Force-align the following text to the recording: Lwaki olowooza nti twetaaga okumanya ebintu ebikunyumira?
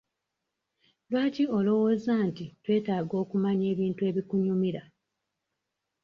Lwaki 1.09 1.43
olowooza 1.57 2.13
nti 2.27 2.45
twetaaga 2.63 3.15
okumanya 3.23 3.65
ebintu 3.73 4.01
ebikunyumira? 4.09 4.83